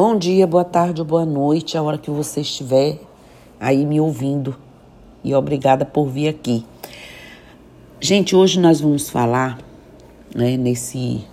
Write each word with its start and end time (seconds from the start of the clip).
Bom 0.00 0.16
dia, 0.16 0.46
boa 0.46 0.64
tarde 0.64 1.00
ou 1.00 1.04
boa 1.04 1.26
noite, 1.26 1.76
a 1.76 1.82
hora 1.82 1.98
que 1.98 2.08
você 2.08 2.42
estiver 2.42 3.00
aí 3.58 3.84
me 3.84 4.00
ouvindo. 4.00 4.54
E 5.24 5.34
obrigada 5.34 5.84
por 5.84 6.06
vir 6.06 6.28
aqui. 6.28 6.64
Gente, 8.00 8.36
hoje 8.36 8.60
nós 8.60 8.80
vamos 8.80 9.10
falar, 9.10 9.58
né, 10.32 10.56
nesse 10.56 11.24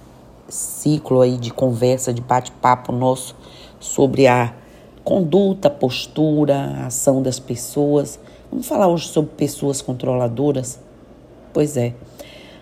ciclo 0.49 1.21
aí 1.21 1.37
de 1.37 1.53
conversa, 1.53 2.11
de 2.11 2.23
bate-papo 2.23 2.91
nosso 2.91 3.35
sobre 3.79 4.25
a 4.25 4.51
conduta, 5.03 5.69
postura, 5.69 6.57
a 6.57 6.87
ação 6.87 7.21
das 7.21 7.37
pessoas. 7.37 8.19
Vamos 8.49 8.65
falar 8.65 8.87
hoje 8.87 9.09
sobre 9.09 9.29
pessoas 9.35 9.79
controladoras? 9.79 10.79
Pois 11.53 11.77
é. 11.77 11.93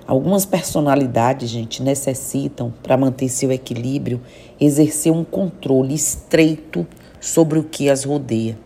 Algumas 0.05 0.45
personalidades, 0.45 1.49
gente, 1.49 1.81
necessitam, 1.81 2.73
para 2.83 2.97
manter 2.97 3.29
seu 3.29 3.51
equilíbrio, 3.51 4.21
exercer 4.59 5.11
um 5.11 5.23
controle 5.23 5.95
estreito 5.95 6.85
sobre 7.21 7.57
o 7.57 7.63
que 7.63 7.89
as 7.89 8.03
rodeia. 8.03 8.57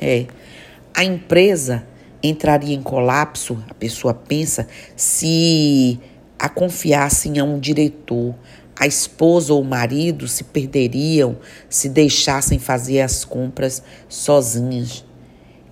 É. 0.00 0.26
A 0.94 1.04
empresa 1.04 1.86
entraria 2.22 2.74
em 2.74 2.82
colapso, 2.82 3.62
a 3.68 3.74
pessoa 3.74 4.12
pensa, 4.12 4.68
se 4.94 5.98
a 6.38 6.48
confiassem 6.48 7.38
a 7.38 7.44
um 7.44 7.58
diretor. 7.58 8.34
A 8.78 8.86
esposa 8.86 9.52
ou 9.52 9.60
o 9.60 9.64
marido 9.64 10.26
se 10.26 10.42
perderiam 10.44 11.36
se 11.68 11.86
deixassem 11.88 12.58
fazer 12.58 13.02
as 13.02 13.26
compras 13.26 13.82
sozinhas. 14.08 15.04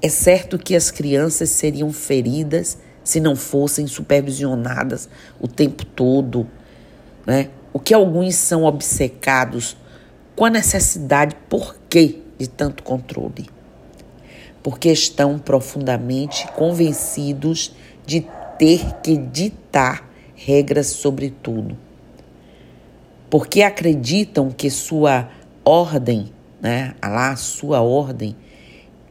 É 0.02 0.10
certo 0.10 0.58
que 0.58 0.76
as 0.76 0.90
crianças 0.90 1.48
seriam 1.48 1.90
feridas 1.90 2.78
se 3.08 3.20
não 3.20 3.34
fossem 3.34 3.86
supervisionadas 3.86 5.08
o 5.40 5.48
tempo 5.48 5.82
todo, 5.82 6.46
né? 7.26 7.48
O 7.72 7.80
que 7.80 7.94
alguns 7.94 8.34
são 8.34 8.64
obcecados 8.64 9.78
com 10.36 10.44
a 10.44 10.50
necessidade, 10.50 11.34
por 11.48 11.74
quê, 11.88 12.18
de 12.36 12.46
tanto 12.46 12.82
controle? 12.82 13.48
Porque 14.62 14.90
estão 14.92 15.38
profundamente 15.38 16.46
convencidos 16.48 17.74
de 18.04 18.26
ter 18.58 18.96
que 18.96 19.16
ditar 19.16 20.06
regras 20.34 20.88
sobre 20.88 21.30
tudo. 21.30 21.78
Porque 23.30 23.62
acreditam 23.62 24.50
que 24.50 24.68
sua 24.68 25.30
ordem, 25.64 26.30
né, 26.60 26.94
lá, 27.02 27.34
sua 27.36 27.80
ordem 27.80 28.36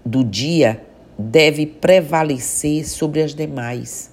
do 0.06 0.24
dia 0.24 0.86
deve 1.18 1.66
prevalecer 1.66 2.88
sobre 2.88 3.22
as 3.22 3.34
demais. 3.34 4.12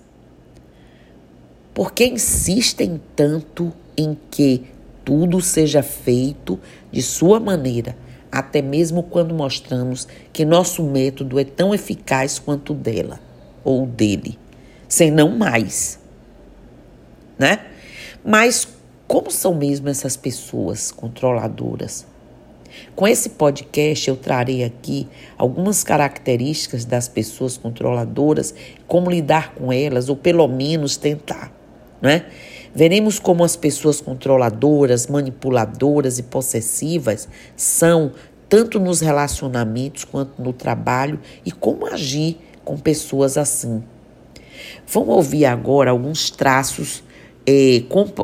Por 1.74 1.92
que 1.92 2.06
insistem 2.06 3.00
tanto 3.14 3.72
em 3.96 4.16
que 4.30 4.64
tudo 5.05 5.41
seja 5.41 5.83
feito 5.83 6.58
de 6.91 7.02
sua 7.02 7.38
maneira, 7.38 7.96
até 8.33 8.62
mesmo 8.62 9.02
quando 9.02 9.34
mostramos 9.34 10.08
que 10.33 10.44
nosso 10.44 10.83
método 10.83 11.38
é 11.38 11.44
tão 11.44 11.74
eficaz 11.74 12.38
quanto 12.38 12.72
dela 12.72 13.20
ou 13.62 13.86
dele, 13.86 14.39
sem 14.89 15.11
não 15.11 15.36
mais, 15.36 15.98
né? 17.39 17.66
Mas 18.24 18.66
como 19.06 19.30
são 19.30 19.55
mesmo 19.55 19.89
essas 19.89 20.16
pessoas 20.16 20.91
controladoras? 20.91 22.06
Com 22.94 23.08
esse 23.08 23.30
podcast, 23.30 24.08
eu 24.08 24.17
trarei 24.17 24.62
aqui 24.64 25.08
algumas 25.36 25.83
características 25.83 26.84
das 26.84 27.08
pessoas 27.08 27.56
controladoras, 27.56 28.55
como 28.86 29.11
lidar 29.11 29.55
com 29.55 29.72
elas, 29.72 30.08
ou 30.08 30.17
pelo 30.17 30.47
menos 30.47 30.97
tentar. 30.97 31.52
Né? 32.00 32.27
Veremos 32.75 33.19
como 33.19 33.45
as 33.45 33.56
pessoas 33.56 34.00
controladoras, 34.00 35.06
manipuladoras 35.06 36.19
e 36.19 36.22
possessivas 36.22 37.28
são 37.56 38.12
tanto 38.48 38.78
nos 38.78 39.00
relacionamentos 39.00 40.05
quanto 40.05 40.42
no 40.42 40.52
trabalho 40.52 41.19
e 41.45 41.50
como 41.50 41.86
agir 41.86 42.39
com 42.64 42.77
pessoas 42.77 43.36
assim. 43.39 43.83
Vamos 44.86 45.14
ouvir 45.14 45.46
agora 45.46 45.90
alguns 45.90 46.30
traços 46.30 47.02
eh, 47.46 47.83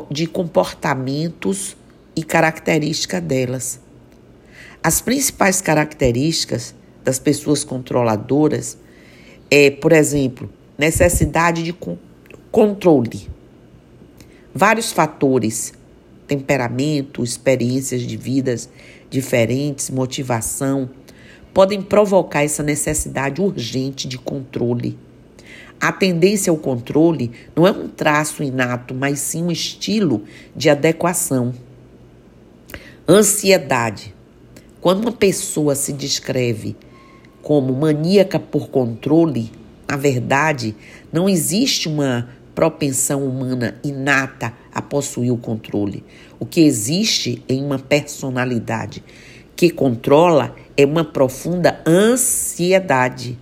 de 0.09 0.27
comportamentos 0.27 1.75
e 2.15 2.23
características 2.23 3.21
delas. 3.21 3.79
As 4.83 4.99
principais 4.99 5.61
características 5.61 6.73
das 7.03 7.19
pessoas 7.19 7.63
controladoras 7.63 8.79
é, 9.49 9.69
por 9.69 9.91
exemplo, 9.91 10.49
necessidade 10.75 11.61
de 11.61 11.75
controle. 12.49 13.29
Vários 14.55 14.91
fatores, 14.91 15.71
temperamento, 16.25 17.23
experiências 17.23 18.01
de 18.01 18.17
vidas 18.17 18.67
diferentes, 19.07 19.91
motivação, 19.91 20.89
podem 21.53 21.79
provocar 21.79 22.43
essa 22.43 22.63
necessidade 22.63 23.39
urgente 23.39 24.07
de 24.07 24.17
controle. 24.17 24.97
A 25.79 25.91
tendência 25.91 26.49
ao 26.49 26.57
controle 26.57 27.31
não 27.55 27.67
é 27.67 27.71
um 27.71 27.87
traço 27.87 28.41
inato, 28.41 28.95
mas 28.95 29.19
sim 29.19 29.43
um 29.43 29.51
estilo 29.51 30.23
de 30.55 30.71
adequação. 30.71 31.53
Ansiedade 33.07 34.15
quando 34.81 35.03
uma 35.03 35.11
pessoa 35.11 35.75
se 35.75 35.93
descreve 35.93 36.75
como 37.41 37.71
maníaca 37.73 38.39
por 38.39 38.69
controle, 38.69 39.51
na 39.87 39.95
verdade, 39.95 40.75
não 41.13 41.29
existe 41.29 41.87
uma 41.87 42.27
propensão 42.55 43.23
humana 43.23 43.75
inata 43.83 44.53
a 44.73 44.81
possuir 44.81 45.31
o 45.31 45.37
controle. 45.37 46.03
O 46.39 46.45
que 46.45 46.61
existe 46.61 47.43
em 47.47 47.63
uma 47.63 47.77
personalidade 47.77 49.03
que 49.55 49.69
controla 49.69 50.55
é 50.75 50.85
uma 50.85 51.05
profunda 51.05 51.79
ansiedade. 51.85 53.37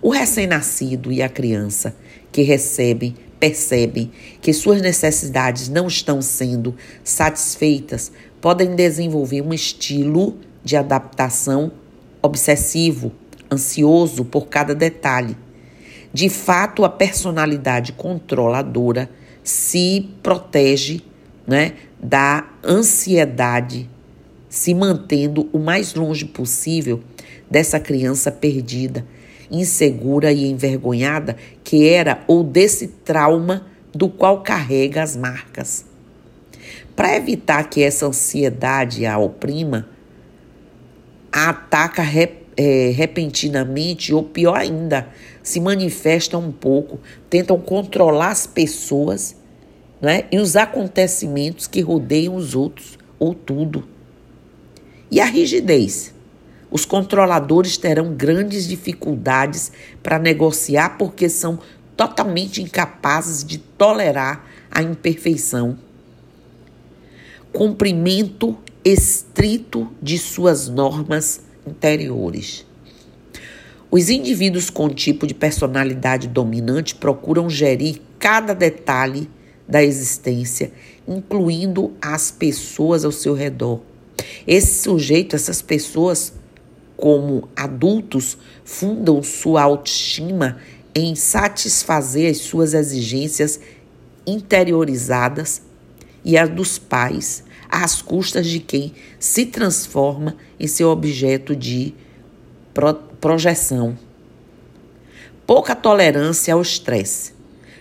O 0.00 0.08
recém-nascido 0.08 1.12
e 1.12 1.22
a 1.22 1.28
criança 1.28 1.94
que 2.30 2.42
recebem 2.42 3.14
percebem 3.38 4.10
que 4.40 4.52
suas 4.52 4.80
necessidades 4.80 5.68
não 5.68 5.88
estão 5.88 6.22
sendo 6.22 6.76
satisfeitas 7.02 8.12
podem 8.42 8.74
desenvolver 8.74 9.40
um 9.40 9.54
estilo 9.54 10.36
de 10.64 10.76
adaptação 10.76 11.70
obsessivo, 12.20 13.12
ansioso 13.50 14.24
por 14.24 14.48
cada 14.48 14.74
detalhe. 14.74 15.36
De 16.12 16.28
fato, 16.28 16.84
a 16.84 16.88
personalidade 16.90 17.92
controladora 17.92 19.08
se 19.44 20.10
protege 20.22 21.02
né, 21.46 21.74
da 22.02 22.50
ansiedade, 22.64 23.88
se 24.48 24.74
mantendo 24.74 25.48
o 25.52 25.58
mais 25.58 25.94
longe 25.94 26.24
possível 26.24 27.00
dessa 27.48 27.78
criança 27.78 28.32
perdida, 28.32 29.06
insegura 29.50 30.32
e 30.32 30.50
envergonhada 30.50 31.36
que 31.62 31.88
era 31.88 32.24
ou 32.26 32.42
desse 32.42 32.88
trauma 32.88 33.66
do 33.94 34.08
qual 34.08 34.42
carrega 34.42 35.00
as 35.00 35.16
marcas. 35.16 35.91
Para 36.94 37.16
evitar 37.16 37.70
que 37.70 37.82
essa 37.82 38.06
ansiedade 38.06 39.06
a 39.06 39.18
oprima, 39.18 39.88
a 41.32 41.48
ataca 41.48 42.02
é, 42.56 42.92
repentinamente 42.94 44.12
ou 44.12 44.22
pior 44.22 44.58
ainda, 44.58 45.08
se 45.42 45.58
manifesta 45.58 46.36
um 46.36 46.52
pouco, 46.52 47.00
tentam 47.30 47.58
controlar 47.58 48.30
as 48.30 48.46
pessoas 48.46 49.34
né, 50.00 50.24
e 50.30 50.38
os 50.38 50.54
acontecimentos 50.54 51.66
que 51.66 51.80
rodeiam 51.80 52.34
os 52.34 52.54
outros 52.54 52.98
ou 53.18 53.34
tudo. 53.34 53.88
E 55.10 55.20
a 55.20 55.24
rigidez. 55.24 56.12
Os 56.70 56.86
controladores 56.86 57.76
terão 57.76 58.14
grandes 58.14 58.66
dificuldades 58.66 59.70
para 60.02 60.18
negociar 60.18 60.96
porque 60.96 61.28
são 61.28 61.58
totalmente 61.94 62.62
incapazes 62.62 63.44
de 63.44 63.58
tolerar 63.58 64.46
a 64.70 64.82
imperfeição 64.82 65.78
cumprimento 67.52 68.56
estrito 68.84 69.92
de 70.00 70.18
suas 70.18 70.68
normas 70.68 71.42
interiores. 71.66 72.64
Os 73.90 74.08
indivíduos 74.08 74.70
com 74.70 74.88
tipo 74.88 75.26
de 75.26 75.34
personalidade 75.34 76.26
dominante 76.26 76.94
procuram 76.94 77.50
gerir 77.50 78.00
cada 78.18 78.54
detalhe 78.54 79.28
da 79.68 79.82
existência, 79.82 80.72
incluindo 81.06 81.92
as 82.00 82.30
pessoas 82.30 83.04
ao 83.04 83.12
seu 83.12 83.34
redor. 83.34 83.80
Esse 84.46 84.82
sujeito, 84.82 85.36
essas 85.36 85.60
pessoas, 85.60 86.32
como 86.96 87.48
adultos, 87.54 88.38
fundam 88.64 89.22
sua 89.22 89.62
autoestima 89.62 90.58
em 90.94 91.14
satisfazer 91.14 92.30
as 92.30 92.38
suas 92.38 92.74
exigências 92.74 93.60
interiorizadas 94.26 95.62
e 96.24 96.36
a 96.36 96.46
dos 96.46 96.78
pais, 96.78 97.44
às 97.72 98.02
custas 98.02 98.46
de 98.46 98.60
quem 98.60 98.92
se 99.18 99.46
transforma 99.46 100.36
em 100.60 100.66
seu 100.66 100.90
objeto 100.90 101.56
de 101.56 101.94
pro 102.74 102.92
projeção. 103.18 103.96
Pouca 105.46 105.74
tolerância 105.74 106.52
ao 106.52 106.60
estresse. 106.60 107.32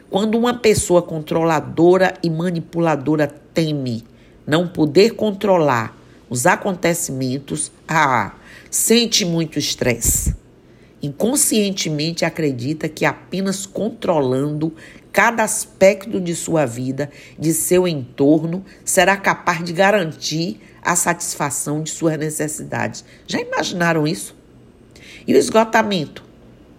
Quando 0.09 0.37
uma 0.37 0.53
pessoa 0.53 1.01
controladora 1.01 2.13
e 2.23 2.29
manipuladora 2.29 3.27
teme 3.27 4.03
não 4.47 4.67
poder 4.67 5.11
controlar 5.11 5.97
os 6.29 6.45
acontecimentos, 6.45 7.71
ah, 7.87 8.33
sente 8.69 9.25
muito 9.25 9.59
estresse. 9.59 10.35
Inconscientemente 11.01 12.23
acredita 12.23 12.87
que 12.87 13.05
apenas 13.05 13.65
controlando 13.65 14.73
cada 15.11 15.43
aspecto 15.43 16.19
de 16.19 16.35
sua 16.35 16.65
vida, 16.65 17.09
de 17.37 17.53
seu 17.53 17.87
entorno, 17.87 18.63
será 18.85 19.17
capaz 19.17 19.63
de 19.63 19.73
garantir 19.73 20.59
a 20.81 20.95
satisfação 20.95 21.83
de 21.83 21.91
suas 21.91 22.17
necessidades. 22.17 23.03
Já 23.27 23.39
imaginaram 23.39 24.07
isso? 24.07 24.35
E 25.27 25.33
o 25.33 25.37
esgotamento? 25.37 26.23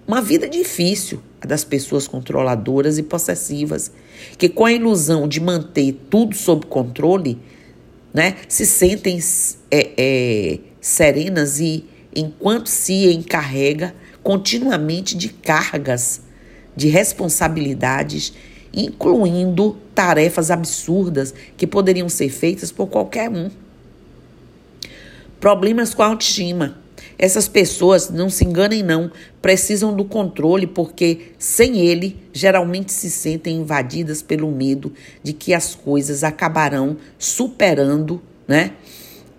Uma 0.06 0.20
vida 0.20 0.48
difícil, 0.48 1.22
a 1.40 1.46
das 1.46 1.62
pessoas 1.62 2.08
controladoras 2.08 2.98
e 2.98 3.02
possessivas, 3.02 3.92
que 4.36 4.48
com 4.48 4.64
a 4.64 4.72
ilusão 4.72 5.28
de 5.28 5.40
manter 5.40 5.92
tudo 6.10 6.34
sob 6.34 6.66
controle, 6.66 7.38
né, 8.12 8.36
se 8.48 8.66
sentem 8.66 9.18
é, 9.70 9.90
é, 9.96 10.58
serenas 10.80 11.60
e 11.60 11.84
enquanto 12.14 12.66
se 12.66 13.12
encarrega 13.12 13.94
continuamente 14.22 15.16
de 15.16 15.28
cargas, 15.28 16.22
de 16.76 16.88
responsabilidades, 16.88 18.32
incluindo 18.72 19.76
tarefas 19.94 20.50
absurdas 20.50 21.34
que 21.56 21.66
poderiam 21.66 22.08
ser 22.08 22.30
feitas 22.30 22.72
por 22.72 22.86
qualquer 22.88 23.28
um. 23.30 23.50
Problemas 25.38 25.92
com 25.92 26.02
a 26.02 26.06
autoestima. 26.06 26.78
Essas 27.18 27.46
pessoas, 27.46 28.10
não 28.10 28.30
se 28.30 28.44
enganem 28.44 28.82
não, 28.82 29.10
precisam 29.40 29.94
do 29.94 30.04
controle 30.04 30.66
porque 30.66 31.32
sem 31.38 31.78
ele 31.80 32.16
geralmente 32.32 32.92
se 32.92 33.10
sentem 33.10 33.58
invadidas 33.58 34.22
pelo 34.22 34.50
medo 34.50 34.92
de 35.22 35.32
que 35.32 35.54
as 35.54 35.74
coisas 35.74 36.24
acabarão 36.24 36.96
superando, 37.18 38.20
né? 38.46 38.72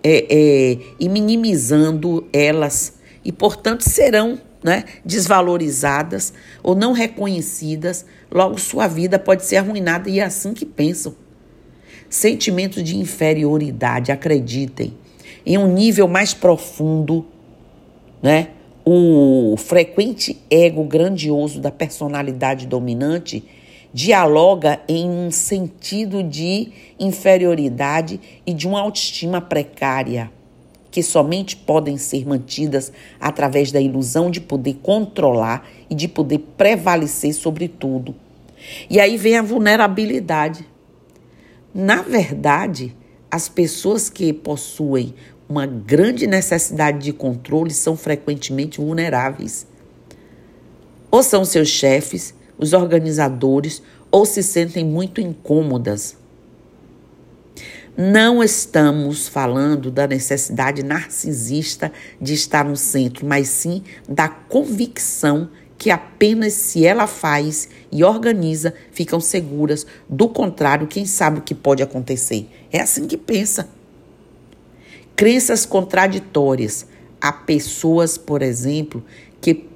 É, 0.02 0.26
é, 0.28 0.78
e 1.00 1.08
minimizando 1.08 2.26
elas 2.32 2.94
e, 3.24 3.32
portanto, 3.32 3.82
serão 3.82 4.38
né, 4.64 4.84
desvalorizadas 5.04 6.32
ou 6.62 6.74
não 6.74 6.92
reconhecidas, 6.92 8.06
logo 8.32 8.58
sua 8.58 8.88
vida 8.88 9.18
pode 9.18 9.44
ser 9.44 9.58
arruinada 9.58 10.08
e 10.08 10.20
é 10.20 10.24
assim 10.24 10.54
que 10.54 10.64
pensam. 10.64 11.14
Sentimento 12.08 12.82
de 12.82 12.96
inferioridade, 12.96 14.10
acreditem, 14.10 14.94
em 15.44 15.58
um 15.58 15.70
nível 15.70 16.08
mais 16.08 16.32
profundo, 16.32 17.26
né? 18.22 18.48
O 18.86 19.54
frequente 19.58 20.42
ego 20.50 20.84
grandioso 20.84 21.60
da 21.60 21.70
personalidade 21.70 22.66
dominante 22.66 23.44
dialoga 23.92 24.80
em 24.88 25.08
um 25.08 25.30
sentido 25.30 26.22
de 26.22 26.70
inferioridade 26.98 28.20
e 28.46 28.52
de 28.52 28.66
uma 28.66 28.80
autoestima 28.80 29.40
precária 29.40 30.30
que 30.94 31.02
somente 31.02 31.56
podem 31.56 31.98
ser 31.98 32.24
mantidas 32.24 32.92
através 33.18 33.72
da 33.72 33.80
ilusão 33.80 34.30
de 34.30 34.40
poder 34.40 34.74
controlar 34.74 35.68
e 35.90 35.94
de 35.96 36.06
poder 36.06 36.38
prevalecer 36.56 37.34
sobre 37.34 37.66
tudo. 37.66 38.14
E 38.88 39.00
aí 39.00 39.16
vem 39.16 39.36
a 39.36 39.42
vulnerabilidade. 39.42 40.64
Na 41.74 42.00
verdade, 42.00 42.96
as 43.28 43.48
pessoas 43.48 44.08
que 44.08 44.32
possuem 44.32 45.12
uma 45.48 45.66
grande 45.66 46.28
necessidade 46.28 47.00
de 47.00 47.12
controle 47.12 47.72
são 47.72 47.96
frequentemente 47.96 48.80
vulneráveis. 48.80 49.66
Ou 51.10 51.24
são 51.24 51.44
seus 51.44 51.70
chefes, 51.70 52.32
os 52.56 52.72
organizadores, 52.72 53.82
ou 54.12 54.24
se 54.24 54.44
sentem 54.44 54.84
muito 54.84 55.20
incômodas 55.20 56.16
não 57.96 58.42
estamos 58.42 59.28
falando 59.28 59.90
da 59.90 60.06
necessidade 60.06 60.82
narcisista 60.82 61.92
de 62.20 62.34
estar 62.34 62.64
no 62.64 62.76
centro, 62.76 63.24
mas 63.24 63.48
sim 63.48 63.82
da 64.08 64.28
convicção 64.28 65.48
que 65.78 65.90
apenas 65.90 66.54
se 66.54 66.84
ela 66.84 67.06
faz 67.06 67.68
e 67.92 68.02
organiza 68.02 68.74
ficam 68.90 69.20
seguras. 69.20 69.86
Do 70.08 70.28
contrário, 70.28 70.86
quem 70.86 71.06
sabe 71.06 71.38
o 71.38 71.42
que 71.42 71.54
pode 71.54 71.82
acontecer? 71.82 72.48
É 72.72 72.80
assim 72.80 73.06
que 73.06 73.16
pensa. 73.16 73.68
Crenças 75.14 75.64
contraditórias. 75.64 76.86
Há 77.20 77.32
pessoas, 77.32 78.18
por 78.18 78.42
exemplo, 78.42 79.04
que 79.40 79.68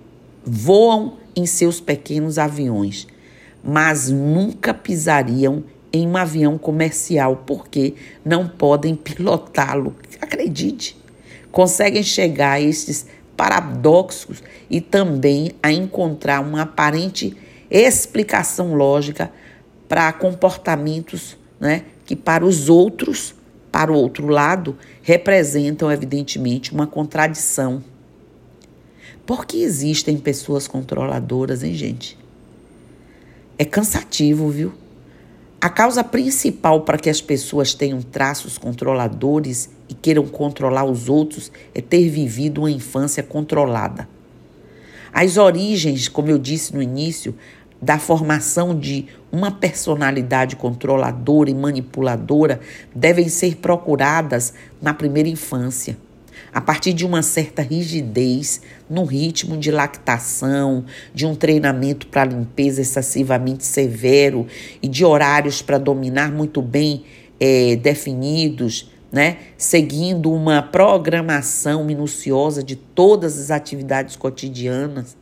voam 0.44 1.18
em 1.36 1.46
seus 1.46 1.80
pequenos 1.80 2.38
aviões, 2.38 3.06
mas 3.62 4.10
nunca 4.10 4.74
pisariam 4.74 5.62
em 5.98 6.06
um 6.06 6.16
avião 6.16 6.56
comercial 6.58 7.44
porque 7.46 7.94
não 8.24 8.48
podem 8.48 8.94
pilotá-lo. 8.94 9.94
Acredite, 10.20 10.96
conseguem 11.50 12.02
chegar 12.02 12.52
a 12.52 12.60
estes 12.60 13.06
paradoxos 13.36 14.42
e 14.68 14.80
também 14.80 15.52
a 15.62 15.70
encontrar 15.70 16.40
uma 16.40 16.62
aparente 16.62 17.36
explicação 17.70 18.74
lógica 18.74 19.30
para 19.88 20.12
comportamentos 20.12 21.36
né, 21.60 21.84
que 22.04 22.16
para 22.16 22.44
os 22.44 22.68
outros, 22.68 23.34
para 23.70 23.92
o 23.92 23.94
outro 23.94 24.26
lado, 24.28 24.76
representam 25.02 25.90
evidentemente 25.90 26.72
uma 26.72 26.86
contradição. 26.86 27.82
Por 29.26 29.44
que 29.44 29.62
existem 29.62 30.16
pessoas 30.16 30.66
controladoras, 30.66 31.62
hein, 31.62 31.74
gente? 31.74 32.18
É 33.58 33.64
cansativo, 33.64 34.48
viu? 34.48 34.72
A 35.60 35.68
causa 35.68 36.04
principal 36.04 36.82
para 36.82 36.96
que 36.96 37.10
as 37.10 37.20
pessoas 37.20 37.74
tenham 37.74 38.00
traços 38.00 38.56
controladores 38.56 39.68
e 39.88 39.94
queiram 39.94 40.24
controlar 40.24 40.84
os 40.84 41.08
outros 41.08 41.50
é 41.74 41.80
ter 41.80 42.08
vivido 42.08 42.60
uma 42.60 42.70
infância 42.70 43.24
controlada. 43.24 44.08
As 45.12 45.36
origens, 45.36 46.06
como 46.06 46.30
eu 46.30 46.38
disse 46.38 46.72
no 46.72 46.80
início, 46.80 47.34
da 47.82 47.98
formação 47.98 48.78
de 48.78 49.06
uma 49.32 49.50
personalidade 49.50 50.54
controladora 50.54 51.50
e 51.50 51.54
manipuladora 51.54 52.60
devem 52.94 53.28
ser 53.28 53.56
procuradas 53.56 54.54
na 54.80 54.94
primeira 54.94 55.28
infância 55.28 55.96
a 56.52 56.60
partir 56.60 56.92
de 56.92 57.04
uma 57.04 57.22
certa 57.22 57.62
rigidez 57.62 58.60
no 58.88 59.04
ritmo 59.04 59.56
de 59.56 59.70
lactação, 59.70 60.84
de 61.14 61.26
um 61.26 61.34
treinamento 61.34 62.06
para 62.06 62.24
limpeza 62.24 62.80
excessivamente 62.80 63.64
severo 63.64 64.46
e 64.82 64.88
de 64.88 65.04
horários 65.04 65.62
para 65.62 65.78
dominar 65.78 66.32
muito 66.32 66.62
bem 66.62 67.04
é, 67.40 67.76
definidos, 67.76 68.90
né? 69.10 69.38
seguindo 69.56 70.32
uma 70.32 70.62
programação 70.62 71.84
minuciosa 71.84 72.62
de 72.62 72.76
todas 72.76 73.38
as 73.38 73.50
atividades 73.50 74.16
cotidianas. 74.16 75.16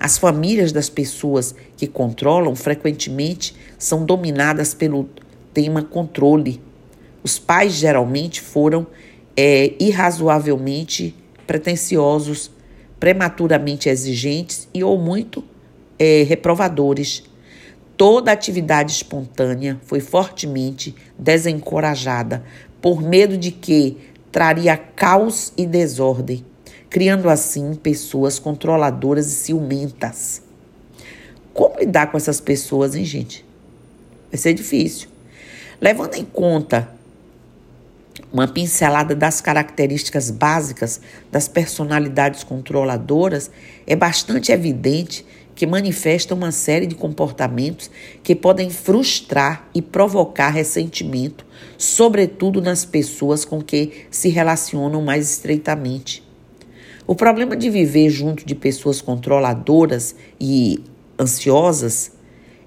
As 0.00 0.16
famílias 0.16 0.70
das 0.70 0.88
pessoas 0.88 1.54
que 1.76 1.86
controlam 1.86 2.54
frequentemente 2.54 3.54
são 3.76 4.04
dominadas 4.04 4.72
pelo 4.72 5.08
tema 5.52 5.82
controle. 5.82 6.62
Os 7.22 7.38
pais 7.38 7.72
geralmente 7.72 8.40
foram 8.40 8.86
é, 9.40 9.74
irrazoavelmente 9.78 11.14
pretensiosos, 11.46 12.50
prematuramente 12.98 13.88
exigentes 13.88 14.66
e 14.74 14.82
ou 14.82 14.98
muito 14.98 15.44
é, 15.96 16.24
reprovadores. 16.24 17.22
Toda 17.96 18.32
atividade 18.32 18.90
espontânea 18.90 19.80
foi 19.84 20.00
fortemente 20.00 20.92
desencorajada 21.16 22.42
por 22.82 23.00
medo 23.00 23.38
de 23.38 23.52
que 23.52 23.96
traria 24.32 24.76
caos 24.76 25.52
e 25.56 25.64
desordem, 25.64 26.44
criando 26.90 27.30
assim 27.30 27.76
pessoas 27.76 28.40
controladoras 28.40 29.28
e 29.28 29.36
ciumentas. 29.36 30.42
Como 31.54 31.78
lidar 31.78 32.10
com 32.10 32.16
essas 32.16 32.40
pessoas, 32.40 32.96
hein, 32.96 33.04
gente? 33.04 33.44
Vai 34.32 34.38
ser 34.38 34.52
difícil. 34.52 35.08
Levando 35.80 36.16
em 36.16 36.24
conta 36.24 36.97
uma 38.32 38.46
pincelada 38.46 39.14
das 39.14 39.40
características 39.40 40.30
básicas 40.30 41.00
das 41.32 41.48
personalidades 41.48 42.44
controladoras, 42.44 43.50
é 43.86 43.96
bastante 43.96 44.52
evidente 44.52 45.24
que 45.54 45.66
manifestam 45.66 46.36
uma 46.36 46.52
série 46.52 46.86
de 46.86 46.94
comportamentos 46.94 47.90
que 48.22 48.34
podem 48.34 48.70
frustrar 48.70 49.68
e 49.74 49.82
provocar 49.82 50.50
ressentimento, 50.50 51.44
sobretudo 51.76 52.62
nas 52.62 52.84
pessoas 52.84 53.44
com 53.44 53.60
que 53.60 54.06
se 54.10 54.28
relacionam 54.28 55.02
mais 55.02 55.30
estreitamente. 55.30 56.22
O 57.06 57.14
problema 57.14 57.56
de 57.56 57.70
viver 57.70 58.10
junto 58.10 58.46
de 58.46 58.54
pessoas 58.54 59.00
controladoras 59.00 60.14
e 60.38 60.84
ansiosas 61.18 62.12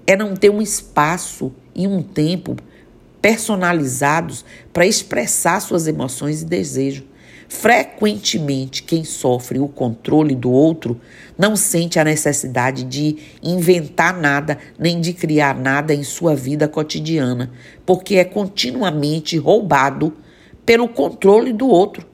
é 0.06 0.16
não 0.16 0.34
ter 0.34 0.50
um 0.50 0.60
espaço 0.60 1.52
e 1.74 1.86
um 1.86 2.02
tempo 2.02 2.56
personalizados 3.22 4.44
para 4.72 4.84
expressar 4.84 5.60
suas 5.60 5.86
emoções 5.86 6.42
e 6.42 6.44
desejos. 6.44 7.04
Frequentemente, 7.48 8.82
quem 8.82 9.04
sofre 9.04 9.58
o 9.60 9.68
controle 9.68 10.34
do 10.34 10.50
outro 10.50 10.98
não 11.38 11.54
sente 11.54 11.98
a 11.98 12.04
necessidade 12.04 12.82
de 12.82 13.18
inventar 13.42 14.18
nada 14.18 14.58
nem 14.78 15.00
de 15.00 15.12
criar 15.12 15.54
nada 15.54 15.94
em 15.94 16.02
sua 16.02 16.34
vida 16.34 16.66
cotidiana, 16.66 17.52
porque 17.84 18.16
é 18.16 18.24
continuamente 18.24 19.36
roubado 19.36 20.14
pelo 20.64 20.88
controle 20.88 21.52
do 21.52 21.68
outro. 21.68 22.06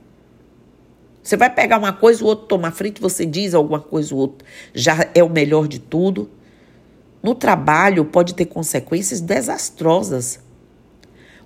Você 1.23 1.37
vai 1.37 1.55
pegar 1.55 1.79
uma 1.79 1.93
coisa, 1.93 2.25
o 2.25 2.27
outro 2.27 2.47
toma 2.47 2.71
frente, 2.71 3.01
você 3.01 3.25
diz 3.25 3.55
alguma 3.55 3.81
coisa, 3.81 4.15
o 4.15 4.19
outro 4.19 4.47
já 4.75 5.09
é 5.15 5.23
o 5.23 5.31
melhor 5.31 5.69
de 5.69 5.79
tudo. 5.79 6.29
No 7.23 7.35
trabalho 7.35 8.05
pode 8.05 8.35
ter 8.35 8.47
consequências 8.47 9.21
desastrosas. 9.21 10.41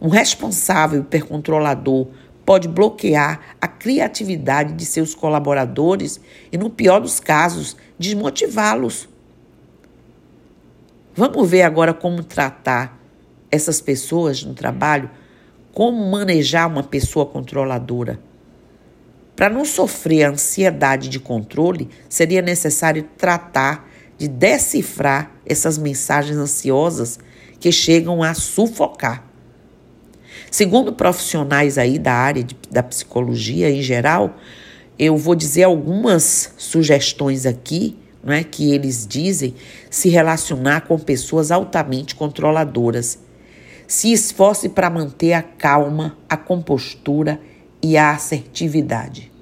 Um 0.02 0.08
responsável 0.08 1.02
hipercontrolador 1.02 2.08
pode 2.44 2.66
bloquear 2.66 3.54
a 3.60 3.68
criatividade 3.68 4.72
de 4.72 4.84
seus 4.84 5.14
colaboradores 5.14 6.20
e, 6.50 6.58
no 6.58 6.68
pior 6.68 7.00
dos 7.00 7.20
casos, 7.20 7.76
desmotivá-los. 7.96 9.08
Vamos 11.14 11.48
ver 11.48 11.62
agora 11.62 11.94
como 11.94 12.24
tratar 12.24 12.98
essas 13.48 13.80
pessoas 13.80 14.42
no 14.42 14.54
trabalho, 14.54 15.08
como 15.72 16.10
manejar 16.10 16.66
uma 16.66 16.82
pessoa 16.82 17.24
controladora. 17.24 18.18
Para 19.36 19.48
não 19.48 19.64
sofrer 19.64 20.24
a 20.24 20.30
ansiedade 20.30 21.08
de 21.08 21.20
controle, 21.20 21.88
seria 22.08 22.42
necessário 22.42 23.08
tratar 23.16 23.88
de 24.18 24.26
decifrar 24.26 25.30
essas 25.46 25.78
mensagens 25.78 26.36
ansiosas 26.36 27.20
que 27.60 27.70
chegam 27.70 28.20
a 28.20 28.34
sufocar. 28.34 29.31
Segundo 30.50 30.92
profissionais 30.92 31.78
aí 31.78 31.98
da 31.98 32.12
área 32.12 32.44
de, 32.44 32.56
da 32.70 32.82
psicologia 32.82 33.70
em 33.70 33.82
geral, 33.82 34.36
eu 34.98 35.16
vou 35.16 35.34
dizer 35.34 35.64
algumas 35.64 36.54
sugestões 36.56 37.46
aqui, 37.46 37.96
né, 38.22 38.44
que 38.44 38.72
eles 38.72 39.06
dizem 39.06 39.54
se 39.90 40.08
relacionar 40.08 40.82
com 40.82 40.98
pessoas 40.98 41.50
altamente 41.50 42.14
controladoras. 42.14 43.18
Se 43.86 44.12
esforce 44.12 44.68
para 44.68 44.88
manter 44.88 45.32
a 45.32 45.42
calma, 45.42 46.16
a 46.28 46.36
compostura 46.36 47.40
e 47.82 47.96
a 47.96 48.12
assertividade. 48.12 49.32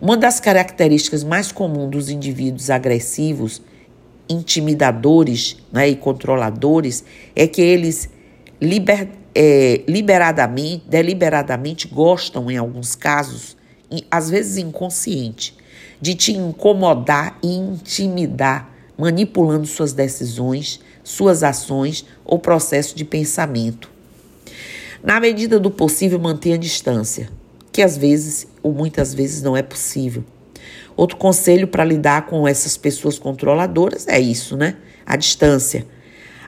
Uma 0.00 0.16
das 0.16 0.40
características 0.40 1.22
mais 1.22 1.52
comuns 1.52 1.90
dos 1.90 2.08
indivíduos 2.08 2.70
agressivos, 2.70 3.60
intimidadores 4.28 5.56
né, 5.72 5.88
e 5.88 5.96
controladores 5.96 7.04
é 7.34 7.46
que 7.46 7.60
eles 7.60 8.08
liber, 8.60 9.08
é, 9.40 9.82
liberadamente, 9.86 10.82
deliberadamente 10.88 11.86
gostam, 11.86 12.50
em 12.50 12.56
alguns 12.56 12.96
casos, 12.96 13.56
e 13.88 14.04
às 14.10 14.28
vezes 14.28 14.56
inconsciente, 14.56 15.56
de 16.00 16.16
te 16.16 16.32
incomodar 16.32 17.38
e 17.40 17.54
intimidar, 17.54 18.68
manipulando 18.98 19.64
suas 19.64 19.92
decisões, 19.92 20.80
suas 21.04 21.44
ações 21.44 22.04
ou 22.24 22.40
processo 22.40 22.96
de 22.96 23.04
pensamento. 23.04 23.88
Na 25.04 25.20
medida 25.20 25.60
do 25.60 25.70
possível, 25.70 26.18
mantenha 26.18 26.58
distância, 26.58 27.30
que 27.70 27.80
às 27.80 27.96
vezes 27.96 28.48
ou 28.60 28.72
muitas 28.72 29.14
vezes 29.14 29.40
não 29.40 29.56
é 29.56 29.62
possível. 29.62 30.24
Outro 30.96 31.16
conselho 31.16 31.68
para 31.68 31.84
lidar 31.84 32.26
com 32.26 32.48
essas 32.48 32.76
pessoas 32.76 33.20
controladoras 33.20 34.08
é 34.08 34.18
isso, 34.18 34.56
né? 34.56 34.78
A 35.06 35.14
distância. 35.14 35.86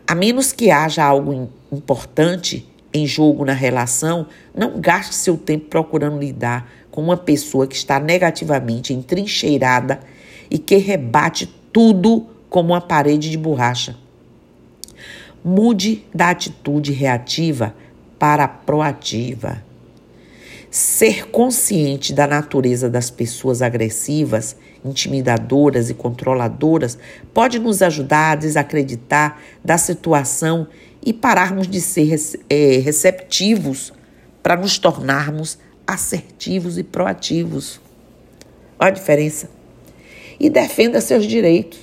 A 0.04 0.12
menos 0.16 0.50
que 0.50 0.72
haja 0.72 1.04
algo 1.04 1.48
importante, 1.70 2.68
em 2.92 3.06
jogo 3.06 3.44
na 3.44 3.52
relação, 3.52 4.26
não 4.54 4.80
gaste 4.80 5.14
seu 5.14 5.36
tempo 5.36 5.66
procurando 5.66 6.18
lidar 6.18 6.70
com 6.90 7.00
uma 7.02 7.16
pessoa 7.16 7.66
que 7.66 7.76
está 7.76 8.00
negativamente 8.00 8.92
entrincheirada 8.92 10.00
e 10.50 10.58
que 10.58 10.76
rebate 10.76 11.46
tudo 11.72 12.26
como 12.48 12.72
uma 12.72 12.80
parede 12.80 13.30
de 13.30 13.38
borracha. 13.38 13.96
Mude 15.42 16.04
da 16.12 16.30
atitude 16.30 16.92
reativa 16.92 17.74
para 18.18 18.46
proativa. 18.46 19.62
Ser 20.70 21.28
consciente 21.30 22.12
da 22.12 22.26
natureza 22.26 22.88
das 22.88 23.10
pessoas 23.10 23.62
agressivas, 23.62 24.56
intimidadoras 24.84 25.90
e 25.90 25.94
controladoras 25.94 26.98
pode 27.32 27.58
nos 27.58 27.82
ajudar 27.82 28.32
a 28.32 28.36
desacreditar 28.36 29.38
da 29.64 29.78
situação 29.78 30.68
e 31.04 31.12
pararmos 31.12 31.66
de 31.66 31.80
ser 31.80 32.14
é, 32.48 32.78
receptivos 32.78 33.92
para 34.42 34.56
nos 34.56 34.78
tornarmos 34.78 35.58
assertivos 35.86 36.78
e 36.78 36.82
proativos. 36.82 37.80
Olha 38.78 38.88
a 38.88 38.94
diferença. 38.94 39.50
E 40.38 40.48
defenda 40.48 41.00
seus 41.00 41.26
direitos. 41.26 41.78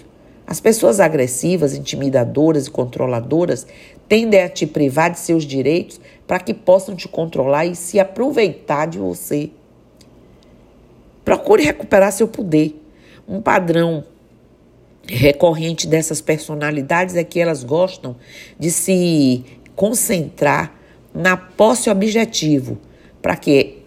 As 0.46 0.62
pessoas 0.62 1.00
agressivas, 1.00 1.76
intimidadoras 1.76 2.68
e 2.68 2.72
controladoras 2.72 3.68
tendem 4.08 4.42
a 4.42 4.50
te 4.50 4.66
privar 4.66 5.12
de 5.12 5.20
seus 5.20 5.44
direitos 5.44 6.00
para 6.26 6.40
que 6.40 6.54
possam 6.54 6.96
te 6.96 7.08
controlar 7.08 7.66
e 7.66 7.76
se 7.76 8.00
aproveitar 8.00 8.88
de 8.88 8.98
você. 8.98 9.50
Procure 11.26 11.64
recuperar 11.64 12.14
seu 12.14 12.28
poder. 12.28 12.82
Um 13.28 13.42
padrão 13.42 14.06
recorrente 15.10 15.88
dessas 15.88 16.22
personalidades 16.22 17.16
é 17.16 17.24
que 17.24 17.40
elas 17.40 17.64
gostam 17.64 18.16
de 18.60 18.72
se 18.72 19.44
concentrar 19.76 20.74
na 21.14 21.38
posse 21.38 21.90
objetivo, 21.90 22.78
para 23.22 23.36
que 23.36 23.78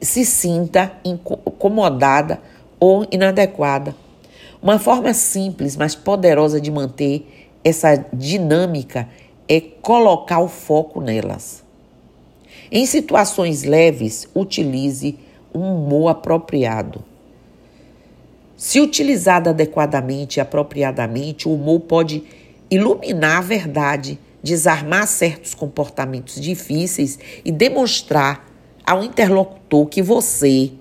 se 0.00 0.24
sinta 0.24 0.92
incomodada 1.04 2.40
ou 2.78 3.06
inadequada. 3.10 3.94
Uma 4.62 4.78
forma 4.78 5.12
simples, 5.12 5.76
mas 5.76 5.94
poderosa 5.94 6.60
de 6.60 6.70
manter 6.70 7.26
essa 7.62 7.96
dinâmica 8.12 9.08
é 9.48 9.60
colocar 9.60 10.40
o 10.40 10.48
foco 10.48 11.00
nelas. 11.00 11.62
Em 12.70 12.86
situações 12.86 13.64
leves, 13.64 14.28
utilize 14.34 15.18
um 15.54 15.74
humor 15.74 16.08
apropriado. 16.08 17.04
Se 18.60 18.78
utilizado 18.78 19.48
adequadamente 19.48 20.36
e 20.36 20.40
apropriadamente, 20.42 21.48
o 21.48 21.54
humor 21.54 21.80
pode 21.80 22.22
iluminar 22.70 23.38
a 23.38 23.40
verdade, 23.40 24.18
desarmar 24.42 25.06
certos 25.06 25.54
comportamentos 25.54 26.38
difíceis 26.38 27.18
e 27.42 27.50
demonstrar 27.50 28.46
ao 28.86 29.02
interlocutor 29.02 29.86
que 29.86 30.02
você 30.02 30.72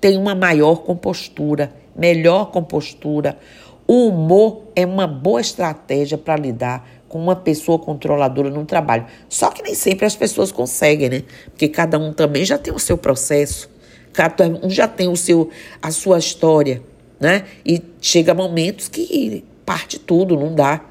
tem 0.00 0.18
uma 0.18 0.34
maior 0.34 0.82
compostura, 0.82 1.72
melhor 1.94 2.50
compostura. 2.50 3.38
O 3.86 4.08
humor 4.08 4.64
é 4.74 4.84
uma 4.84 5.06
boa 5.06 5.40
estratégia 5.40 6.18
para 6.18 6.34
lidar 6.34 6.84
com 7.08 7.22
uma 7.22 7.36
pessoa 7.36 7.78
controladora 7.78 8.50
no 8.50 8.64
trabalho. 8.64 9.06
Só 9.28 9.48
que 9.50 9.62
nem 9.62 9.76
sempre 9.76 10.06
as 10.06 10.16
pessoas 10.16 10.50
conseguem, 10.50 11.08
né? 11.08 11.22
Porque 11.44 11.68
cada 11.68 12.00
um 12.00 12.12
também 12.12 12.44
já 12.44 12.58
tem 12.58 12.74
o 12.74 12.80
seu 12.80 12.98
processo, 12.98 13.70
cada 14.12 14.48
um 14.60 14.68
já 14.68 14.88
tem 14.88 15.06
o 15.06 15.16
seu 15.16 15.50
a 15.80 15.92
sua 15.92 16.18
história 16.18 16.82
né? 17.22 17.44
E 17.64 17.80
chega 18.00 18.34
momentos 18.34 18.88
que 18.88 19.44
parte 19.64 19.98
tudo, 19.98 20.36
não 20.36 20.52
dá. 20.52 20.84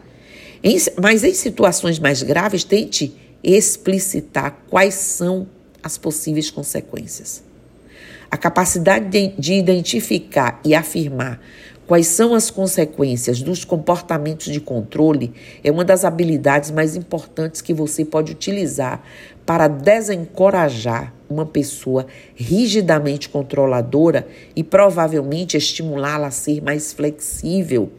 Em, 0.63 0.77
mas 1.01 1.25
em 1.25 1.33
situações 1.33 2.00
mais 2.00 2.23
graves, 2.23 2.63
tente 2.63 3.13
explicitar 3.43 4.57
quais 4.69 4.93
são 4.93 5.45
as 5.83 5.97
possíveis 5.97 6.50
consequências. 6.50 7.43
A 8.29 8.38
capacidade 8.38 9.09
de, 9.09 9.27
de 9.38 9.53
identificar 9.55 10.61
e 10.63 10.73
afirmar 10.73 11.41
quais 11.85 12.07
são 12.07 12.33
as 12.33 12.50
consequências 12.50 13.41
dos 13.41 13.65
comportamentos 13.65 14.53
de 14.53 14.61
controle 14.61 15.33
é 15.61 15.69
uma 15.69 15.83
das 15.83 16.05
habilidades 16.05 16.71
mais 16.71 16.95
importantes 16.95 17.61
que 17.61 17.73
você 17.73 18.05
pode 18.05 18.31
utilizar 18.31 19.03
para 19.45 19.67
desencorajar 19.67 21.13
uma 21.31 21.45
pessoa 21.45 22.05
rigidamente 22.35 23.29
controladora 23.29 24.27
e 24.55 24.63
provavelmente 24.63 25.57
estimulá-la 25.57 26.27
a 26.27 26.31
ser 26.31 26.61
mais 26.61 26.93
flexível 26.93 27.91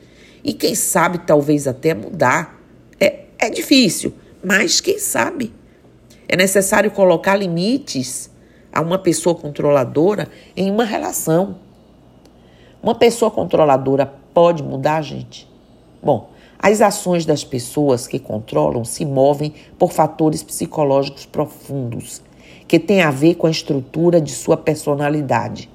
e, 0.44 0.52
quem 0.52 0.74
sabe, 0.74 1.18
talvez 1.18 1.66
até 1.66 1.94
mudar. 1.94 2.60
É, 3.00 3.24
é 3.38 3.50
difícil, 3.50 4.12
mas 4.42 4.80
quem 4.80 4.98
sabe? 4.98 5.52
É 6.28 6.36
necessário 6.36 6.90
colocar 6.90 7.36
limites 7.36 8.30
a 8.72 8.80
uma 8.80 8.98
pessoa 8.98 9.34
controladora 9.34 10.28
em 10.56 10.70
uma 10.70 10.84
relação. 10.84 11.58
Uma 12.82 12.94
pessoa 12.94 13.30
controladora 13.30 14.12
pode 14.34 14.62
mudar, 14.62 15.02
gente? 15.02 15.48
Bom, 16.02 16.30
as 16.58 16.80
ações 16.80 17.26
das 17.26 17.44
pessoas 17.44 18.06
que 18.06 18.18
controlam 18.18 18.84
se 18.84 19.04
movem 19.04 19.52
por 19.78 19.92
fatores 19.92 20.42
psicológicos 20.42 21.26
profundos, 21.26 22.22
que 22.72 22.78
têm 22.78 23.02
a 23.02 23.10
ver 23.10 23.34
com 23.34 23.46
a 23.46 23.50
estrutura 23.50 24.18
de 24.18 24.32
sua 24.32 24.56
personalidade. 24.56 25.68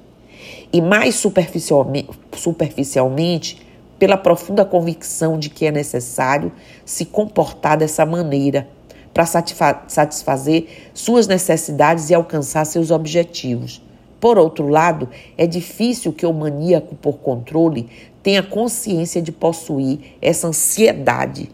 E 0.73 0.81
mais 0.81 1.13
superficialmente, 1.13 2.09
superficialmente 2.35 3.61
pela 3.99 4.17
profunda 4.17 4.65
convicção 4.65 5.37
de 5.37 5.47
que 5.47 5.67
é 5.67 5.71
necessário 5.71 6.51
se 6.83 7.05
comportar 7.05 7.77
dessa 7.77 8.03
maneira 8.03 8.67
para 9.13 9.27
satisfazer 9.27 10.89
suas 10.91 11.27
necessidades 11.27 12.09
e 12.09 12.15
alcançar 12.15 12.65
seus 12.65 12.89
objetivos. 12.89 13.79
Por 14.19 14.39
outro 14.39 14.67
lado, 14.67 15.07
é 15.37 15.45
difícil 15.45 16.11
que 16.11 16.25
o 16.25 16.33
maníaco 16.33 16.95
por 16.95 17.19
controle 17.19 17.87
tenha 18.23 18.41
consciência 18.41 19.21
de 19.21 19.31
possuir 19.31 19.99
essa 20.19 20.47
ansiedade. 20.47 21.51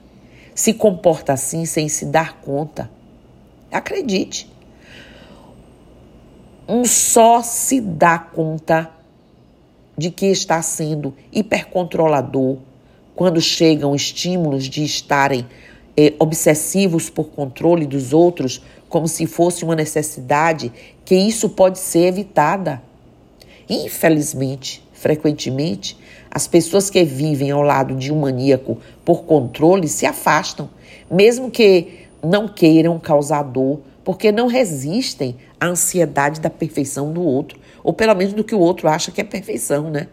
Se 0.56 0.74
comporta 0.74 1.34
assim 1.34 1.66
sem 1.66 1.90
se 1.90 2.06
dar 2.06 2.40
conta. 2.40 2.90
Acredite. 3.70 4.53
Um 6.68 6.86
só 6.86 7.42
se 7.42 7.82
dá 7.82 8.18
conta 8.18 8.90
de 9.98 10.10
que 10.10 10.28
está 10.28 10.62
sendo 10.62 11.14
hipercontrolador 11.32 12.58
quando 13.16 13.40
chegam 13.40 13.94
estímulos 13.94 14.66
de 14.66 14.84
estarem 14.84 15.46
é, 15.96 16.14
obsessivos 16.18 17.10
por 17.10 17.26
controle 17.26 17.86
dos 17.86 18.14
outros, 18.14 18.62
como 18.90 19.08
se 19.08 19.28
fosse 19.28 19.64
uma 19.64 19.76
necessidade, 19.76 20.72
que 21.06 21.16
isso 21.16 21.50
pode 21.50 21.80
ser 21.80 22.08
evitada. 22.08 22.82
Infelizmente, 23.70 24.84
frequentemente, 24.94 25.98
as 26.32 26.48
pessoas 26.48 26.90
que 26.90 27.04
vivem 27.04 27.52
ao 27.52 27.62
lado 27.62 27.96
de 27.96 28.12
um 28.12 28.22
maníaco 28.22 28.80
por 29.06 29.24
controle 29.24 29.88
se 29.88 30.06
afastam, 30.06 30.70
mesmo 31.10 31.52
que 31.52 32.08
não 32.24 32.48
queiram 32.48 32.98
causar 32.98 33.44
dor, 33.44 33.82
porque 34.04 34.32
não 34.32 34.48
resistem 34.48 35.38
à 35.60 35.68
ansiedade 35.68 36.42
da 36.42 36.50
perfeição 36.50 37.14
do 37.14 37.22
outro, 37.22 37.60
ou 37.84 37.94
pelo 37.94 38.16
menos 38.16 38.34
do 38.34 38.44
que 38.44 38.56
o 38.56 38.60
outro 38.60 38.88
acha 38.88 39.12
que 39.12 39.22
é 39.22 39.24
perfeição, 39.24 39.90
né? 39.90 40.08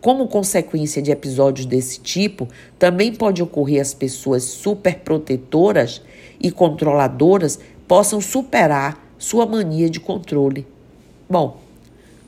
Como 0.00 0.28
consequência 0.28 1.00
de 1.00 1.10
episódios 1.10 1.66
desse 1.66 1.98
tipo, 1.98 2.46
também 2.78 3.14
pode 3.14 3.42
ocorrer 3.42 3.80
as 3.80 3.94
pessoas 3.94 4.44
superprotetoras 4.44 6.02
e 6.40 6.50
controladoras 6.50 7.58
possam 7.88 8.20
superar 8.20 9.02
sua 9.18 9.46
mania 9.46 9.88
de 9.88 10.00
controle. 10.00 10.66
Bom, 11.28 11.58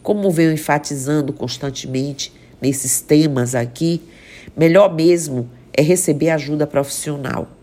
como 0.03 0.31
venho 0.31 0.53
enfatizando 0.53 1.33
constantemente 1.33 2.33
nesses 2.63 3.01
temas 3.01 3.55
aqui, 3.55 4.01
melhor 4.57 4.95
mesmo 4.95 5.51
é 5.73 5.83
receber 5.83 6.31
ajuda 6.31 6.67
profissional. 6.67 7.56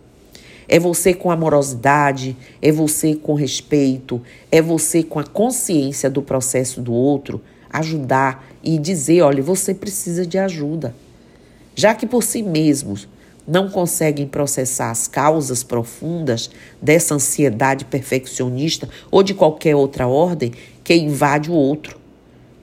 É 0.68 0.80
você 0.80 1.14
com 1.14 1.32
amorosidade, 1.32 2.36
é 2.62 2.72
você 2.72 3.16
com 3.16 3.34
respeito, 3.34 4.22
é 4.52 4.62
você 4.62 5.04
com 5.04 5.20
a 5.20 5.24
consciência 5.24 6.10
do 6.10 6.22
processo 6.22 6.82
do 6.82 6.94
outro 6.94 7.42
ajudar 7.70 8.46
e 8.64 8.78
dizer: 8.78 9.22
olha, 9.22 9.42
você 9.42 9.74
precisa 9.74 10.26
de 10.26 10.38
ajuda. 10.38 10.96
Já 11.76 11.96
que 11.96 12.06
por 12.06 12.24
si 12.24 12.44
mesmos 12.44 13.08
não 13.48 13.70
conseguem 13.70 14.28
processar 14.28 14.92
as 14.92 15.08
causas 15.08 15.64
profundas 15.64 16.50
dessa 16.82 17.16
ansiedade 17.16 17.86
perfeccionista 17.86 18.88
ou 19.12 19.22
de 19.22 19.34
qualquer 19.34 19.76
outra 19.76 20.08
ordem 20.08 20.54
que 20.84 20.96
invade 20.96 21.52
o 21.52 21.54
outro. 21.54 22.02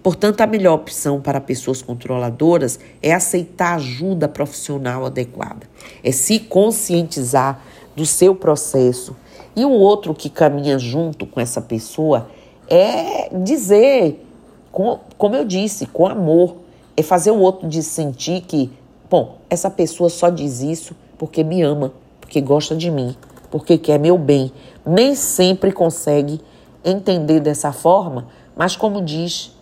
Portanto, 0.03 0.41
a 0.41 0.47
melhor 0.47 0.77
opção 0.77 1.21
para 1.21 1.41
pessoas 1.41 1.83
controladoras 1.83 2.81
é 3.03 3.13
aceitar 3.13 3.75
ajuda 3.75 4.27
profissional 4.27 5.05
adequada, 5.05 5.69
é 6.03 6.11
se 6.11 6.39
conscientizar 6.39 7.63
do 7.95 8.07
seu 8.07 8.35
processo. 8.35 9.17
E 9.55 9.65
o 9.65 9.71
outro 9.71 10.15
que 10.15 10.31
caminha 10.31 10.79
junto 10.79 11.27
com 11.27 11.41
essa 11.41 11.61
pessoa 11.61 12.29
é 12.69 13.29
dizer 13.37 14.25
com, 14.71 15.01
como 15.19 15.35
eu 15.35 15.45
disse, 15.45 15.87
com 15.87 16.07
amor. 16.07 16.57
É 16.97 17.03
fazer 17.03 17.31
o 17.31 17.39
outro 17.39 17.69
de 17.69 17.83
sentir 17.83 18.43
que, 18.43 18.71
bom, 19.09 19.39
essa 19.49 19.71
pessoa 19.71 20.11
só 20.11 20.29
diz 20.29 20.61
isso 20.61 20.95
porque 21.17 21.43
me 21.43 21.63
ama, 21.63 21.93
porque 22.21 22.41
gosta 22.41 22.77
de 22.77 22.91
mim, 22.91 23.17
porque 23.51 23.79
quer 23.79 23.99
meu 23.99 24.19
bem. 24.19 24.53
Nem 24.85 25.15
sempre 25.15 25.73
consegue 25.73 26.41
entender 26.85 27.41
dessa 27.41 27.73
forma, 27.73 28.29
mas 28.57 28.77
como 28.77 29.03
diz, 29.03 29.55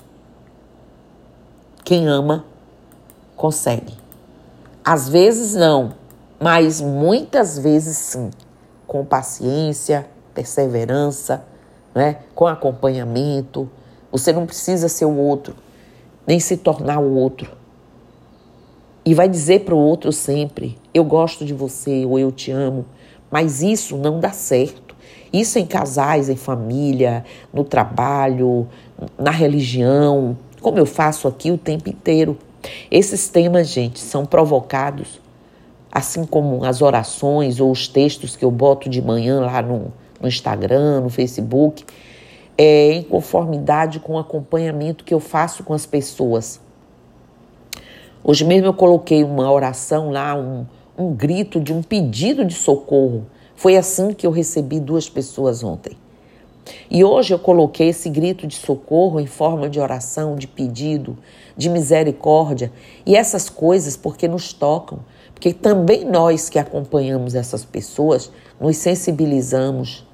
quem 1.85 2.09
ama 2.09 2.45
consegue. 3.37 3.95
Às 4.85 5.09
vezes 5.09 5.55
não, 5.55 5.95
mas 6.41 6.81
muitas 6.81 7.59
vezes 7.59 7.97
sim, 7.97 8.31
com 8.87 9.05
paciência, 9.05 10.07
perseverança, 10.35 11.45
né? 11.95 12.19
com 12.35 12.47
acompanhamento, 12.47 13.69
você 14.11 14.33
não 14.33 14.47
precisa 14.47 14.89
ser 14.89 15.05
o 15.05 15.17
outro, 15.17 15.55
nem 16.27 16.39
se 16.39 16.57
tornar 16.57 17.01
o 17.01 17.15
outro. 17.15 17.51
E 19.05 19.15
vai 19.15 19.29
dizer 19.29 19.65
para 19.65 19.75
o 19.75 19.79
outro 19.79 20.13
sempre: 20.13 20.77
eu 20.93 21.03
gosto 21.03 21.45
de 21.45 21.55
você 21.55 22.05
ou 22.05 22.19
eu 22.19 22.31
te 22.31 22.51
amo. 22.51 22.85
Mas 23.31 23.63
isso 23.63 23.97
não 23.97 24.21
dá 24.21 24.33
certo. 24.33 24.97
Isso 25.33 25.59
em 25.59 25.67
casais, 25.67 26.29
em 26.29 26.37
família, 26.37 27.25
no 27.53 27.63
trabalho, 27.63 28.67
na 29.19 29.31
religião, 29.31 30.37
como 30.61 30.79
eu 30.79 30.87
faço 30.87 31.29
aqui 31.29 31.51
o 31.51 31.59
tempo 31.59 31.89
inteiro. 31.89 32.39
Esses 32.91 33.29
temas, 33.29 33.69
gente, 33.69 34.01
são 34.01 34.25
provocados, 34.25 35.21
assim 35.91 36.25
como 36.25 36.65
as 36.65 36.83
orações 36.83 37.61
ou 37.61 37.71
os 37.71 37.89
textos 37.89 38.37
que 38.37 38.45
eu 38.45 38.51
boto 38.51 38.89
de 38.89 39.01
manhã 39.01 39.41
lá 39.41 39.63
no, 39.63 39.93
no 40.21 40.29
Instagram, 40.29 41.01
no 41.01 41.11
Facebook 41.11 41.85
é, 42.59 42.91
em 42.91 43.03
conformidade 43.05 44.01
com 44.01 44.15
o 44.15 44.19
acompanhamento 44.19 45.05
que 45.05 45.15
eu 45.15 45.21
faço 45.21 45.63
com 45.63 45.73
as 45.73 45.87
pessoas. 45.87 46.61
Hoje 48.25 48.45
mesmo 48.45 48.67
eu 48.67 48.75
coloquei 48.75 49.23
uma 49.23 49.51
oração 49.51 50.11
lá, 50.11 50.35
um, 50.35 50.67
um 50.99 51.15
grito 51.15 51.61
de 51.61 51.73
um 51.73 51.81
pedido 51.81 52.45
de 52.45 52.55
socorro. 52.55 53.27
Foi 53.55 53.77
assim 53.77 54.13
que 54.13 54.27
eu 54.27 54.33
recebi 54.33 54.81
duas 54.81 55.09
pessoas 55.09 55.63
ontem. 55.63 55.97
E 56.91 57.05
hoje 57.05 57.33
eu 57.33 57.39
coloquei 57.39 57.89
esse 57.89 58.11
grito 58.11 58.47
de 58.47 58.57
socorro 58.57 59.21
em 59.21 59.27
forma 59.27 59.71
de 59.71 59.79
oração, 59.79 60.35
de 60.35 60.49
pedido, 60.49 61.17
de 61.57 61.71
misericórdia 61.71 62.73
e 63.07 63.17
essas 63.17 63.49
coisas 63.49 63.97
porque 63.97 64.29
nos 64.29 64.53
tocam, 64.53 64.99
porque 65.39 65.53
também 65.53 66.05
nós 66.05 66.49
que 66.49 66.59
acompanhamos 66.59 67.37
essas 67.37 67.65
pessoas 67.65 68.29
nos 68.61 68.77
sensibilizamos, 68.77 70.05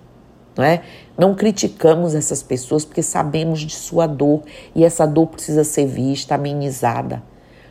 não 0.55 0.63
é? 0.63 0.83
Não 1.17 1.35
criticamos 1.35 2.15
essas 2.15 2.43
pessoas 2.43 2.85
porque 2.85 3.03
sabemos 3.03 3.61
de 3.61 3.75
sua 3.75 4.07
dor 4.07 4.43
e 4.75 4.85
essa 4.85 5.07
dor 5.07 5.29
precisa 5.29 5.65
ser 5.65 5.87
vista, 5.87 6.35
amenizada. 6.35 7.23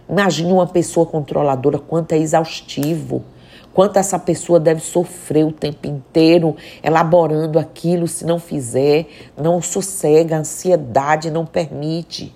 Imagine 0.09 0.51
uma 0.51 0.65
pessoa 0.65 1.05
controladora, 1.05 1.77
quanto 1.77 2.13
é 2.13 2.17
exaustivo, 2.17 3.23
quanto 3.71 3.97
essa 3.97 4.17
pessoa 4.17 4.59
deve 4.59 4.81
sofrer 4.81 5.45
o 5.45 5.51
tempo 5.51 5.85
inteiro 5.85 6.55
elaborando 6.81 7.59
aquilo, 7.59 8.07
se 8.07 8.25
não 8.25 8.39
fizer, 8.39 9.05
não 9.37 9.61
sossega, 9.61 10.37
a 10.37 10.39
ansiedade 10.39 11.29
não 11.29 11.45
permite. 11.45 12.35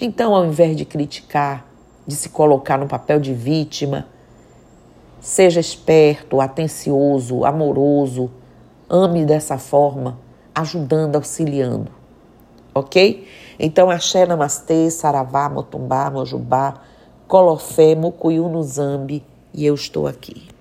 Então, 0.00 0.34
ao 0.34 0.46
invés 0.46 0.74
de 0.74 0.86
criticar, 0.86 1.73
de 2.06 2.14
se 2.14 2.28
colocar 2.28 2.78
no 2.78 2.86
papel 2.86 3.18
de 3.20 3.32
vítima, 3.32 4.06
seja 5.20 5.60
esperto, 5.60 6.40
atencioso, 6.40 7.44
amoroso, 7.44 8.30
Ame 8.88 9.24
dessa 9.24 9.56
forma, 9.56 10.18
ajudando, 10.54 11.16
auxiliando. 11.16 11.90
Ok? 12.74 13.26
Então, 13.58 13.88
axé, 13.88 14.26
namastê, 14.26 14.90
saravá, 14.90 15.48
motumbá, 15.48 16.10
mojubá, 16.10 16.82
colofé, 17.26 17.94
mucuyu 17.94 18.62
zambi 18.62 19.24
e 19.54 19.64
eu 19.64 19.74
estou 19.74 20.06
aqui. 20.06 20.53